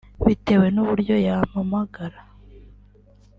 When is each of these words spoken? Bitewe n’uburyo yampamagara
Bitewe 0.25 0.67
n’uburyo 0.73 1.15
yampamagara 1.27 2.19